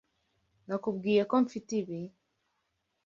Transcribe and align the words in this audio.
Nakubwiye 0.67 1.21
ko 1.29 1.35
mfite 1.45 1.71
ibi? 1.81 1.99